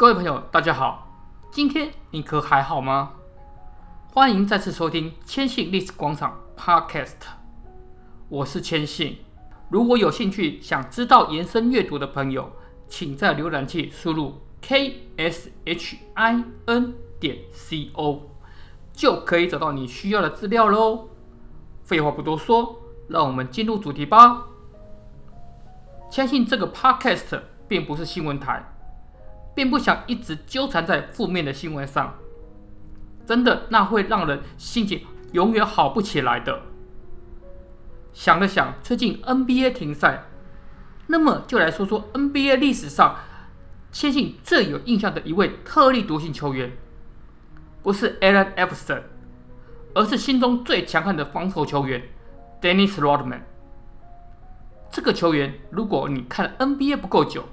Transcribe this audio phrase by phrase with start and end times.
[0.00, 1.06] 各位朋友，大家好，
[1.50, 3.16] 今天你可还好吗？
[4.14, 7.16] 欢迎再次收听千信历史广场 Podcast，
[8.30, 9.18] 我是千信。
[9.68, 12.50] 如果有兴趣想知道延伸阅读的朋友，
[12.88, 16.44] 请在浏览器输入 kshin
[17.20, 18.20] 点 co，
[18.94, 21.10] 就可以找到你需要的资料喽。
[21.82, 24.46] 废话不多说，让我们进入主题吧。
[26.10, 28.64] 千信这个 Podcast 并不是新闻台。
[29.60, 32.14] 并不想一直纠缠在负面的新闻上，
[33.26, 36.62] 真的那会让人心情永远好不起来的。
[38.14, 40.22] 想了想，最近 NBA 停赛，
[41.08, 43.16] 那么就来说说 NBA 历史上
[43.92, 46.72] 千信最有印象的一位特立独行球员，
[47.82, 49.02] 不是 Allen Iverson，
[49.94, 52.02] 而是心中最强悍的防守球员
[52.62, 53.42] Dennis Rodman。
[54.90, 57.44] 这个球员，如果你看 NBA 不够久，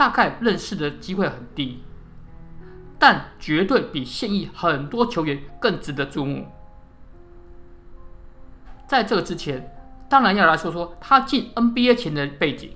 [0.00, 1.84] 大概认识的机会很低，
[2.98, 6.46] 但绝对比现役很多球员更值得注目。
[8.86, 9.70] 在这之前，
[10.08, 12.74] 当然要来说说他进 NBA 前的背景。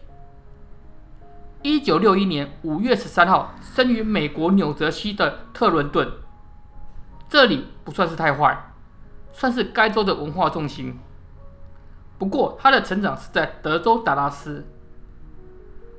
[1.63, 6.07] 一九六一年五月十三号，生于美国纽泽西的特伦顿，
[7.27, 8.71] 这里不算是太坏，
[9.33, 10.99] 算是该州的文化中心。
[12.19, 14.67] 不过，他的成长是在德州达拉斯。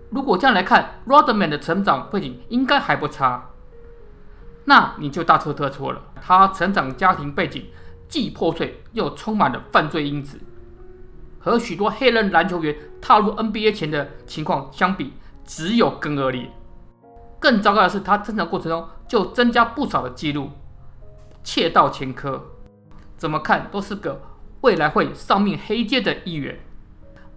[0.10, 3.50] 如果这样来看，Rodman 的成长背景应该还不差，
[4.66, 6.02] 那你就大错特错了。
[6.22, 7.66] 他成长家庭背景
[8.08, 10.40] 既破碎又充满了犯罪因子，
[11.40, 16.50] 和许多黑人篮球员踏入 NBA 前的情况相比，只有更恶劣。
[17.40, 20.52] 更糟糕的是，他成长过程中就增加不少的记录，
[21.44, 22.46] 窃盗前科，
[23.18, 24.22] 怎么看都是个
[24.62, 26.60] 未来会上命黑街的一员。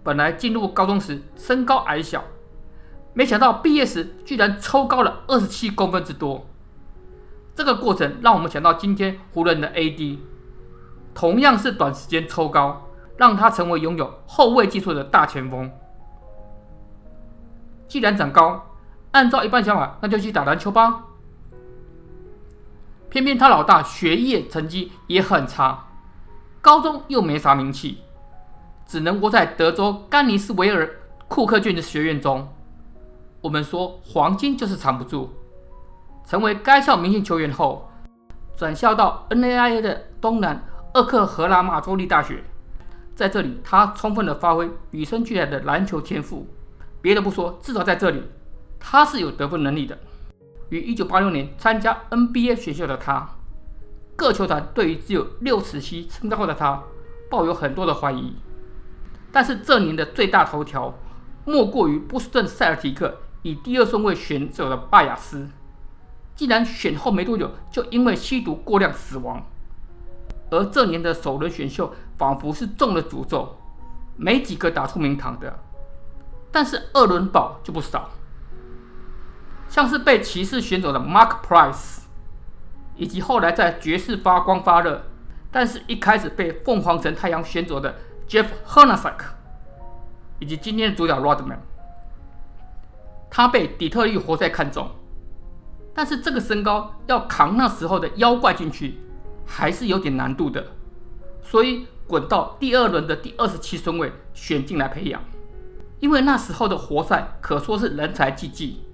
[0.01, 2.23] 本来进入高中时身高矮小。
[3.13, 6.45] 没想到毕业时居然抽高了二十七公分之多，
[7.55, 10.19] 这个过程让我们想到今天湖人的 AD，
[11.13, 15.69] 同样是短时间抽高，让他成为拥有后卫技术的大前锋。
[17.87, 18.63] 既然长高，
[19.11, 21.05] 按照一般想法，那就去打篮球吧。
[23.09, 25.87] 偏偏他老大学业成绩也很差，
[26.61, 27.97] 高中又没啥名气，
[28.85, 30.87] 只能窝在德州甘尼斯维尔
[31.27, 32.47] 库克郡的学院中。
[33.41, 35.29] 我们说黄金就是藏不住。
[36.25, 37.89] 成为该校明星球员后，
[38.55, 40.63] 转校到 NAIA 的东南
[40.93, 42.43] 厄克荷拉马州立大学，
[43.15, 46.47] 在这里他充分的发挥与生俱来的篮球天赋。
[47.01, 48.21] 别的不说，至少在这里
[48.79, 49.97] 他是有得分能力的。
[50.69, 53.27] 于1986年参加 NBA 选秀的他，
[54.15, 56.83] 各球团对于只有六尺七身高的他
[57.29, 58.35] 抱有很多的怀疑。
[59.31, 60.93] 但是这年的最大头条，
[61.45, 63.17] 莫过于波士顿塞尔提克。
[63.41, 65.49] 以第二顺位选走的拜亚斯，
[66.35, 69.45] 竟然选后没多久就因为吸毒过量死亡。
[70.51, 73.57] 而这年的首轮选秀仿佛是中了诅咒，
[74.17, 75.59] 没几个打出名堂的。
[76.51, 78.09] 但是二轮宝就不少，
[79.69, 81.99] 像是被骑士选走的 Mark Price，
[82.95, 85.03] 以及后来在爵士发光发热，
[85.51, 89.19] 但是一开始被凤凰城太阳选走的 Jeff Hornacek，
[90.39, 91.59] 以及今天的主角 Rodman。
[93.29, 94.89] 他被底特律活塞看中，
[95.93, 98.97] 但是这个身高要扛那时候的妖怪进去，
[99.45, 100.65] 还是有点难度的，
[101.41, 105.21] 所以滚到第二轮的第二十七顺位选进来培养。
[105.99, 108.85] 因为那时候的活塞可说是人才济济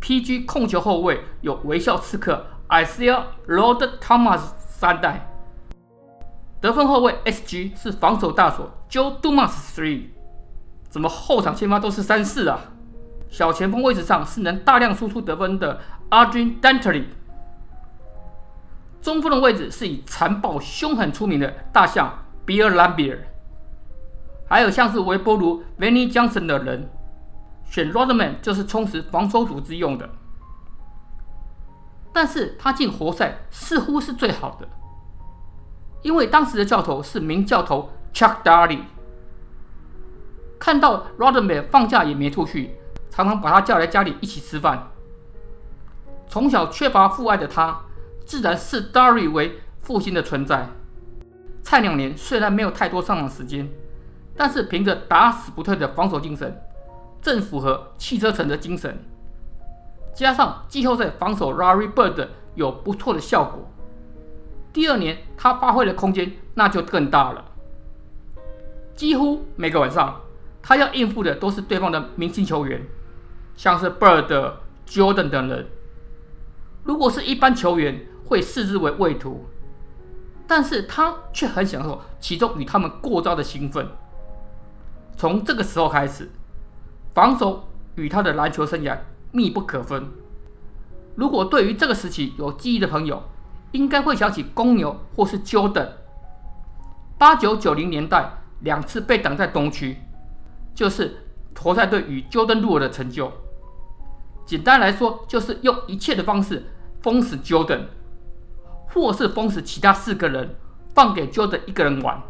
[0.00, 5.28] ，PG 控球后卫有微笑刺客 Isiah Lord Thomas 三代，
[6.60, 10.04] 得分后卫 SG 是防守大锁 Joe Dumas three，
[10.88, 12.60] 怎么后场先发都是三四啊？
[13.30, 15.80] 小前锋位置上是能大量输出得分的
[16.10, 17.04] Adrian Dantley，
[19.00, 23.18] 中锋的位置是以残暴凶狠出名的大象 Bill Laimbeer，
[24.48, 26.90] 还有像是微波炉 Vinnie Johnson 的人，
[27.64, 30.10] 选 Rodman 就是充实防守组织用的。
[32.12, 34.68] 但是他进活塞似乎是最好的，
[36.02, 38.80] 因为当时的教头是名教头 Chuck Daly，
[40.58, 42.74] 看到 Rodman 放假也没出去。
[43.10, 44.88] 常常把他叫来家里一起吃饭。
[46.28, 47.80] 从小缺乏父爱的他，
[48.24, 50.68] 自然视 Darry 为父亲的存在。
[51.62, 53.68] 菜两年虽然没有太多上场时间，
[54.36, 56.62] 但是凭着打死不退的防守精神，
[57.20, 58.96] 正符合汽车城的精神。
[60.14, 63.70] 加上季后赛防守 Larry Bird 有不错的效果，
[64.72, 67.44] 第二年他发挥的空间那就更大了。
[68.94, 70.20] 几乎每个晚上，
[70.62, 72.80] 他要应付的都是对方的明星球员。
[73.62, 74.54] 像是 Bird、
[74.86, 75.66] Jordan 等人。
[76.82, 79.44] 如果是一般球员，会视之为畏途，
[80.46, 83.86] 但是他却很享受其中与他们过招的兴奋。
[85.14, 86.30] 从这个时候开始，
[87.12, 88.96] 防守与他的篮球生涯
[89.30, 90.08] 密不可分。
[91.14, 93.22] 如果对于这个时期有记忆的朋友，
[93.72, 95.86] 应该会想起公牛或是 Jordan。
[97.18, 99.98] 八九九零年代两次被挡在东区，
[100.74, 103.30] 就是活塞队与 Jordan Lue 的成就。
[104.50, 106.64] 简单来说，就是用一切的方式
[107.02, 107.82] 封死 Jordan，
[108.88, 110.56] 或是封死其他四个人，
[110.92, 112.20] 放给 Jordan 一个人玩。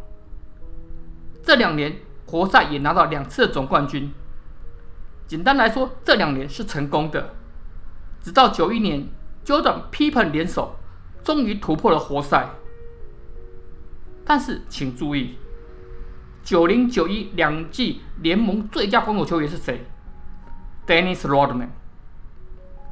[1.42, 1.96] 这两年，
[2.26, 4.12] 活塞也拿到两次的总冠军。
[5.26, 7.36] 简单来说，这两年是成功的。
[8.20, 9.08] 直到九一年
[9.42, 10.76] ，Jordan、Pippen 联手，
[11.24, 12.50] 终于突破了活塞。
[14.26, 15.38] 但是请注意，
[16.42, 19.86] 九零九一两季联盟最佳防守球员是谁
[20.86, 21.68] ？Dennis Rodman。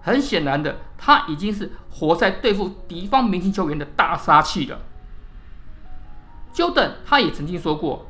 [0.03, 4.79] 很显然的，他已经是活塞对付敌方明星球员的大杀器了。
[6.53, 8.06] 乔丹他也曾经说过，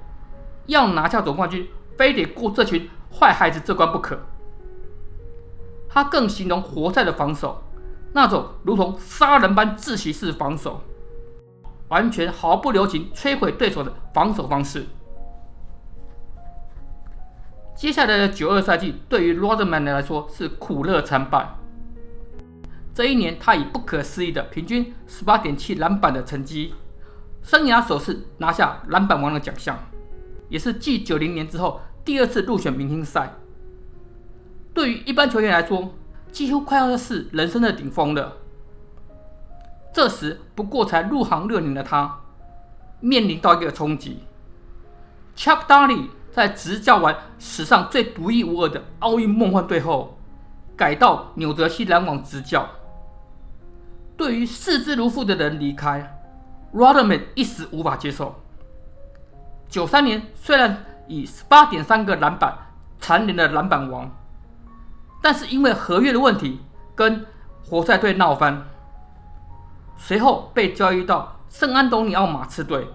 [0.66, 4.18] 要拿下总冠军，非得过这群坏孩子这关不可。
[5.88, 7.62] 他更形容活塞的防守，
[8.12, 10.82] 那种如同杀人般窒息式防守。
[11.88, 14.84] 完全毫不留情摧毁对手的防守方式。
[17.74, 21.54] 接下来的九二赛季对于 Rodman 来说是苦乐参半。
[22.98, 26.74] 这一年，他以不可思议的平均十八点七篮板的成绩，
[27.44, 29.78] 生涯首次拿下篮板王的奖项，
[30.48, 33.34] 也是继九零年之后第二次入选明星赛。
[34.74, 35.94] 对于一般球员来说，
[36.32, 38.38] 几乎快要是人生的顶峰了。
[39.94, 42.18] 这时不过才入行六年的他，
[42.98, 44.24] 面临到一个冲击。
[45.36, 50.18] Chuck Daly 在执教完史上最独一无二的奥运梦幻队后，
[50.76, 52.68] 改到纽泽西篮网执教。
[54.28, 56.20] 对于视之如父的人离开
[56.74, 58.34] ，Rodman 一时无法接受。
[59.70, 62.54] 九三年虽然以十八点三个篮板
[63.00, 64.14] 蝉联了篮板王，
[65.22, 66.60] 但是因为合约的问题，
[66.94, 67.24] 跟
[67.64, 68.64] 活塞队闹翻。
[69.96, 72.86] 随后被交易到圣安东尼奥马刺队，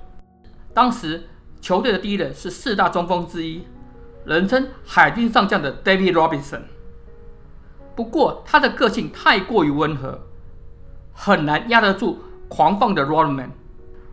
[0.72, 1.28] 当时
[1.60, 3.68] 球队的第一人是四大中锋之一，
[4.24, 6.62] 人称海军上将的 David Robinson。
[7.96, 10.28] 不过他的个性太过于温和，
[11.14, 12.20] 很难压得住
[12.50, 13.50] 狂放的 Rodman。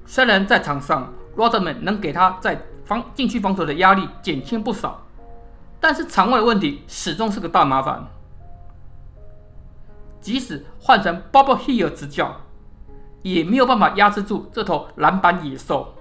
[0.06, 5.06] 虽然在场上 Rodman 能给他在防禁区防守的压力减轻不少，
[5.80, 8.06] 但是场外问题始终是个大麻烦。
[10.20, 12.40] 即使换成 Bob Hill 执教。
[13.22, 15.92] 也没有办法压制住这头篮板野兽。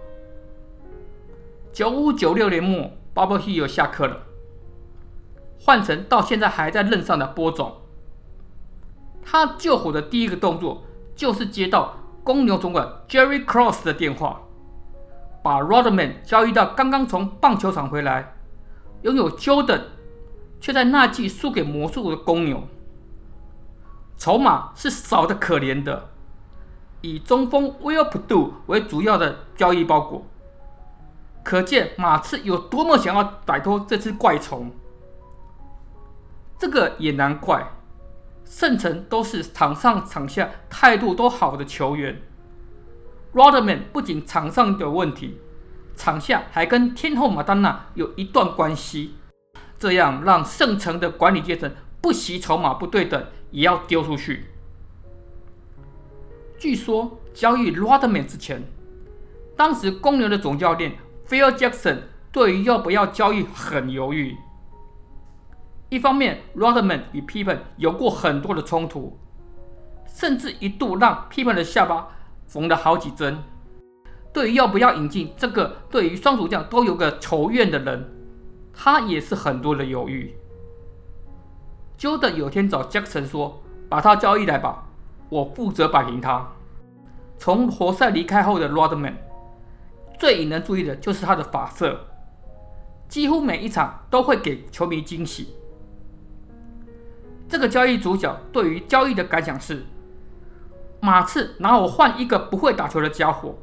[1.74, 4.22] 九五九六年末，Bobble Hill 下课了，
[5.60, 7.75] 换成到现在还在任上的波总。
[9.22, 10.86] 他救火的第一个动作
[11.19, 14.39] 就是接到公牛总管 Jerry Krause 的电话，
[15.44, 18.36] 把 Rodman 交易到刚刚从棒球场回来，
[19.01, 19.81] 拥有 Jordan，
[20.62, 22.63] 却在那季输给魔术的公牛。
[24.16, 26.07] 筹码是少得可怜的。
[27.01, 30.25] 以中锋 Will p u d u 为主要的交易包裹，
[31.44, 34.71] 可见马刺有多么想要摆脱这只怪虫。
[36.57, 37.69] 这个也难怪，
[38.50, 42.19] 圣城都是场上场下态度都好的球员。
[43.31, 45.38] Rodman 不仅场上有问题，
[45.95, 49.14] 场下还跟天后玛丹娜有一段关系，
[49.78, 51.71] 这样让圣城的管理阶层
[52.02, 54.47] 不惜筹码不对等，也要丢出去。
[56.57, 58.64] 据说交易 Rodman 之前，
[59.56, 60.97] 当时公牛的总教练
[61.28, 62.00] Phil Jackson
[62.31, 64.35] 对于要不要交易很犹豫。
[65.90, 69.18] 一方面，Rodman 与 Pippen 有过很多的冲突，
[70.06, 72.10] 甚至一度让 Pippen 的下巴
[72.46, 73.44] 缝了好几针。
[74.31, 78.08] 对于要不要引进这个对于双主将都有个仇怨的人，
[78.72, 80.36] 他也是很多的犹豫。
[81.98, 84.86] Jordan 有天找 Jackson 说：“把他交易来吧。”
[85.30, 86.48] 我负责摆平他。
[87.38, 89.16] 从活塞离开后的 Rodman，
[90.19, 92.00] 最引人注意的就是他的发色，
[93.08, 95.56] 几乎每一场都会给球迷惊喜。
[97.50, 99.84] 这个交易主角对于交易的感想是：
[101.02, 103.56] 马刺拿我换一个不会打球的家伙，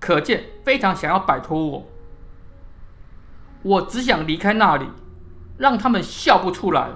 [0.00, 1.86] 可见非常想要摆脱我。
[3.62, 4.86] 我只想离开那里，
[5.56, 6.90] 让他们笑不出来。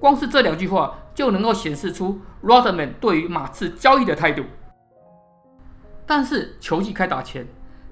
[0.00, 0.94] 光是这两句话。
[1.12, 4.44] 就能够显示出 Rodman 对于马刺交易的态度。
[6.06, 7.46] 但是球季开打前，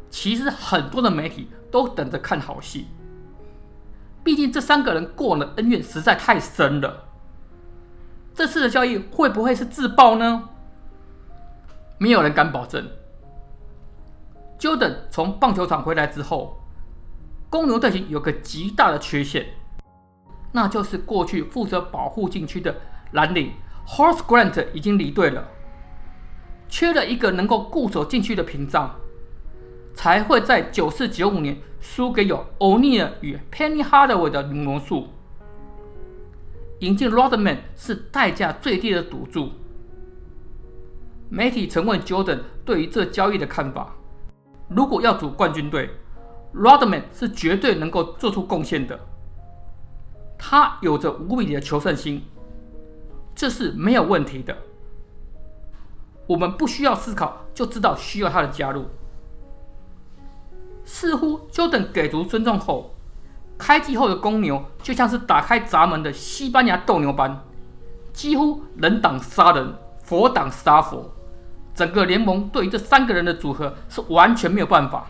[0.08, 2.86] 其实很多的媒体都等着看好戏。
[4.28, 7.04] 毕竟这三个人过往的恩怨实在太深了。
[8.34, 10.50] 这次的交易会不会是自爆呢？
[11.96, 12.86] 没有人敢保证。
[14.58, 16.60] Jordan 从棒球场回来之后，
[17.48, 19.46] 公牛队形有个极大的缺陷，
[20.52, 22.76] 那就是过去负责保护禁区的
[23.12, 23.54] 蓝领
[23.86, 25.42] Horse Grant 已经离队了，
[26.68, 28.94] 缺了一个能够固守禁区的屏障，
[29.98, 35.08] 才会在九四九五年输给有 O'Neal 与 Penny Hardaway 的魔术。
[36.78, 39.50] 引进 Rodman 是代价最低的赌注。
[41.28, 43.92] 媒体曾问 Jordan 对于这交易的看法。
[44.68, 45.90] 如果要组冠军队
[46.54, 48.96] ，Rodman 是绝对能够做出贡献的。
[50.38, 52.22] 他有着无比的求胜心，
[53.34, 54.56] 这是没有问题的。
[56.28, 58.86] 我们不需要思考就知道需要他的加入。
[60.90, 62.94] 似乎 Jordan 给足尊重后，
[63.58, 67.44] 开季后的公牛就像是打开闸门的西班牙斗牛般，
[68.14, 71.14] 几乎人挡杀人，佛挡杀佛。
[71.74, 75.08] 整个联盟对于这三个人的组合是完全没有办法。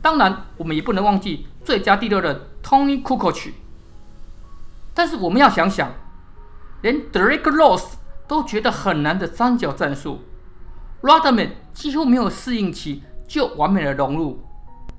[0.00, 3.52] 当然，我们也不能忘记最佳第六人 Tony Kukoc。
[4.94, 5.92] 但是我们要想想，
[6.80, 10.22] 连 Derrick Rose 都觉得很难的三角战术
[11.02, 14.42] ，Rodman 几乎没有适应期就完美的融入，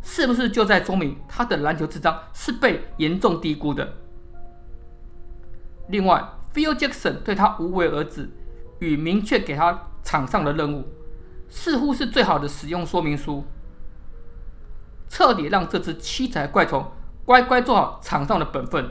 [0.02, 3.96] 是不是就在说明他的篮球智商是被严重低估的？
[5.90, 8.30] 另外，Phil Jackson 对他无为而治
[8.80, 9.88] 与明确给他。
[10.02, 10.88] 场上的任务
[11.50, 13.44] 似乎是最好的使用说明书，
[15.08, 16.92] 彻底让这只七彩怪虫
[17.26, 18.90] 乖乖做好场上的本分。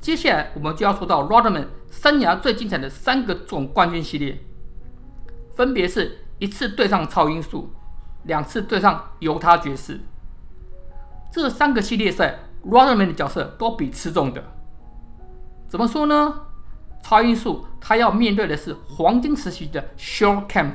[0.00, 4.40] 接下来我们就要说到 Rodman 生涯最精彩的三个总冠军系列，
[5.54, 7.72] 分别是一次对上超音速，
[8.24, 10.00] 两次对上犹他爵士。
[11.30, 14.42] 这三个系列赛，Rodman 的角色都比吃重的。
[15.68, 16.42] 怎么说呢？
[17.02, 20.74] 超音速，他要面对的是黄金时期的 Shawn Kemp，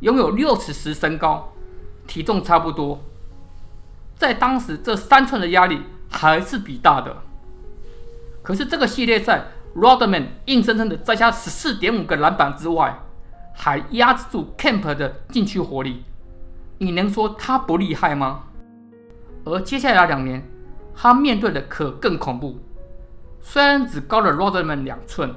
[0.00, 1.52] 拥有六尺十身高，
[2.06, 3.00] 体重差不多，
[4.14, 7.22] 在当时这三寸的压力还是比大的。
[8.42, 13.03] 可是这个系列赛，Rodman 硬生生的摘下十四点五个篮板之外，
[13.54, 16.02] 还压制住 Kemp 的禁区火力，
[16.78, 18.42] 你能说他不厉害吗？
[19.44, 20.42] 而接下来两年，
[20.94, 22.58] 他面对的可更恐怖。
[23.40, 25.34] 虽然只高了 Rodman 两寸，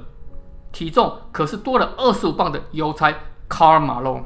[0.72, 3.14] 体重可是多了二十五磅的邮差
[3.48, 4.24] Karl Malone。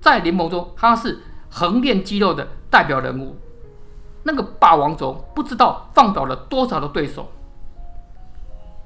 [0.00, 3.36] 在联盟中，他是横练肌肉的代表人物。
[4.22, 7.30] 那个霸王轴不知道放倒了多少的对手。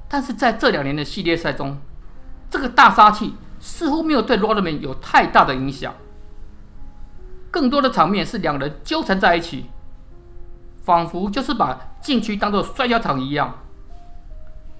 [0.08, 1.76] 但是在这两年的系列赛中，
[2.50, 5.94] 这个大杀器似乎没有对 Rodman 有太大的影响。
[7.50, 9.66] 更多的场面是两人纠缠在一起。
[10.84, 13.58] 仿佛就是把禁区当做摔跤场一样。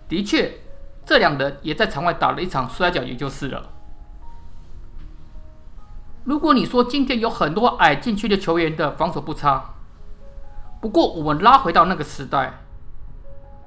[0.08, 0.60] 的确，
[1.04, 3.68] 这两人也在场外打了一场摔跤，也就是了。
[6.24, 9.74] 如果你说今天有很多矮禁区的球员的防守不差，
[10.80, 12.60] 不过我们拉回到那个时代，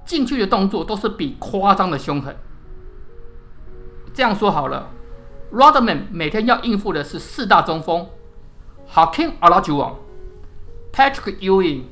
[0.03, 2.35] 禁区的动作都是比夸张的凶狠。
[4.13, 4.89] 这样说好了
[5.53, 8.07] ，Rodman 每天要应付的是四大中锋
[8.93, 9.95] ：Hakeem Olajuwon、
[10.91, 11.83] Patrick Ewing。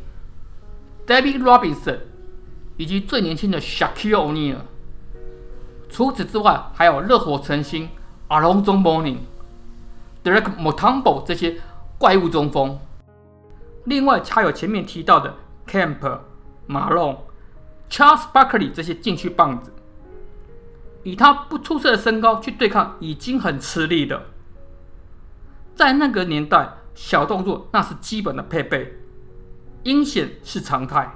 [1.07, 2.01] David Robinson
[2.77, 4.57] 以及最年轻的 Shaquille O'Neal。
[5.89, 7.89] 除此之外，还有热火成星
[8.27, 9.17] Alonzo Mourning、
[10.23, 11.59] Derek Mutombo 这些
[11.97, 12.77] 怪物中锋。
[13.85, 15.33] 另外，还有前面提到的
[15.67, 16.19] Camp、
[16.67, 17.17] Malone、
[17.89, 19.73] Charles Barkley 这些禁区棒子。
[21.03, 24.27] 以他不出色的身高去对抗，已经很吃力的。
[25.75, 28.95] 在那个年代，小动作那是基本的配备。
[29.83, 31.15] 阴险是常态。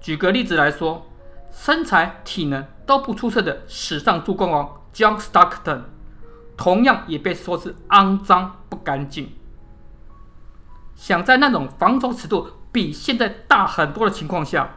[0.00, 1.06] 举个例子来说，
[1.50, 5.84] 身材、体能都不出色的史上助攻王 John Stockton，
[6.58, 9.32] 同样也被说是肮脏不干净。
[10.94, 14.76] 想在那种防守尺度比现在大很多的情况下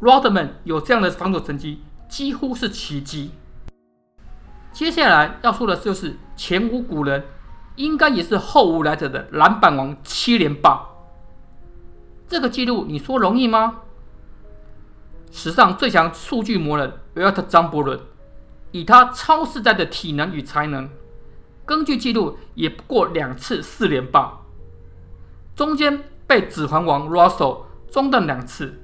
[0.00, 3.30] ，Rodman 有这样的防守成绩，几乎是奇迹。
[4.70, 7.24] 接下来要说的就是前无古人，
[7.76, 10.88] 应该也是后无来者的篮板王七连霸。
[12.28, 13.78] 这个记录你说容易吗？
[15.30, 18.00] 史上最强数据魔人 Wilt Chamberlain，
[18.72, 20.90] 以他超世代的体能与才能，
[21.64, 24.40] 根据记录也不过两次四连霸，
[25.56, 28.80] 中间被指环王 Russell 中断两次。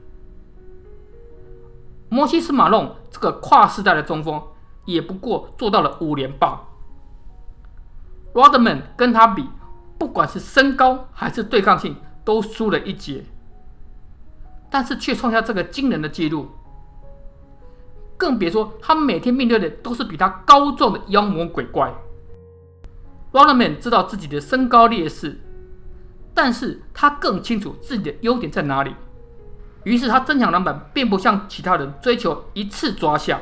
[2.08, 4.42] 摩西斯马龙这个跨世代的中锋，
[4.84, 6.60] 也不过做到了五连霸。
[8.32, 9.48] Rodman 跟他比，
[9.98, 13.24] 不管是身高还是对抗性，都输了一截。
[14.70, 16.48] 但是却创下这个惊人的记录。
[18.16, 21.94] 更别说他每天面对的都是比他高壮的妖魔鬼怪。
[23.32, 25.40] Rodman 知道自己的身高劣势，
[26.34, 28.94] 但是他更清楚自己的优点在哪里。
[29.84, 33.40] 于是他增强篮板，并不像其他人追求一次抓下，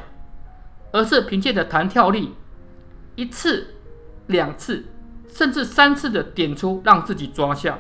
[0.93, 2.35] 而是凭借着弹跳力，
[3.15, 3.75] 一次、
[4.27, 4.85] 两次，
[5.29, 7.79] 甚至三次的点出，让自己抓下。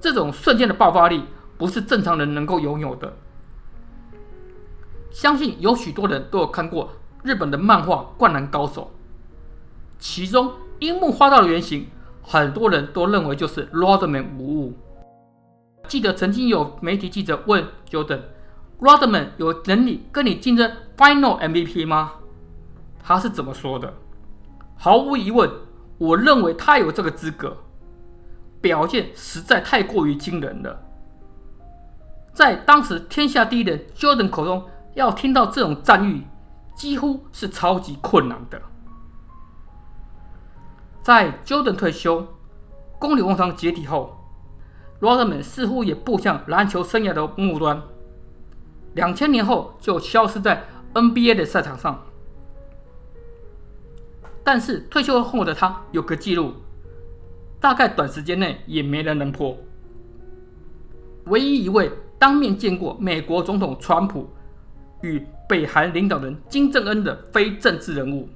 [0.00, 1.24] 这种瞬间的爆发力，
[1.56, 3.16] 不是正常人能够拥有的。
[5.10, 6.92] 相信有许多人都有看过
[7.22, 8.92] 日本的漫画《灌篮高手》，
[9.98, 11.88] 其中樱木花道的原型，
[12.22, 14.24] 很多人都认为就是 Rodman。
[15.88, 22.12] 记得曾经有媒体记者问 Jordan：“Rodman 有能力跟你竞争 Final MVP 吗？”
[23.02, 23.94] 他是怎么说的？
[24.76, 25.50] 毫无疑问，
[25.96, 27.56] 我认为他有这个资格。
[28.60, 30.84] 表现实在太过于惊人了。
[32.32, 34.64] 在当时天下第一人 Jordan 口中，
[34.94, 36.26] 要听到这种赞誉，
[36.74, 38.60] 几乎是超级困难的。
[41.02, 42.26] 在 Jordan 退休、
[42.98, 44.17] 公牛王朝解体后
[45.00, 47.82] ，Rodman 似乎也步向篮球生涯的末端。
[48.94, 50.64] 两千年后就消失在
[50.94, 52.04] NBA 的赛场上。
[54.42, 56.54] 但是退休后的他有个记录，
[57.60, 59.56] 大概短时间内也没人能破。
[61.26, 64.26] 唯一一位当面见过美国总统川普
[65.02, 68.26] 与北韩领导人金正恩的非政治人物，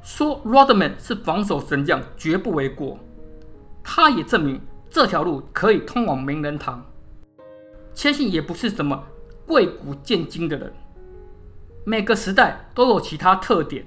[0.00, 2.96] 说 Rodman 是防守神将绝不为过。
[3.82, 4.60] 他也证明
[4.92, 6.84] 这条路可以通往名人堂。
[7.94, 9.02] 谦信也不是什么
[9.46, 10.70] 贵古贱今的人，
[11.84, 13.86] 每个时代都有其他特点，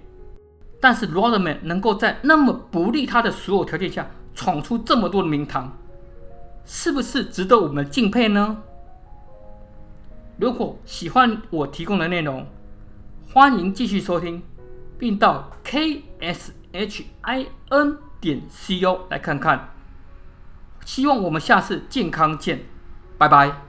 [0.79, 5.71] 但是 Rodman 能够在那么不利他的所有条件下闯出这么多的名堂，
[6.65, 8.57] 是不是值得我们敬佩呢？
[10.37, 12.47] 如果喜欢我提供的内容，
[13.31, 14.41] 欢迎继续收听，
[14.97, 16.01] 并到 kshin
[18.19, 19.69] 点 co 来看看。
[20.85, 22.65] 希望我们下次健康见，
[23.17, 23.64] 拜拜。